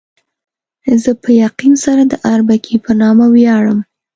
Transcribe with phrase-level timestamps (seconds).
[1.03, 3.79] زه په یقین سره د اربکي په نامه ویاړم.